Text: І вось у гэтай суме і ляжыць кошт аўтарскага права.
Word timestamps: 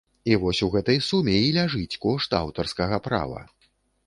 І 0.29 0.37
вось 0.43 0.61
у 0.67 0.69
гэтай 0.75 0.97
суме 1.09 1.35
і 1.49 1.51
ляжыць 1.57 1.99
кошт 2.07 2.35
аўтарскага 2.41 2.97
права. 3.11 3.45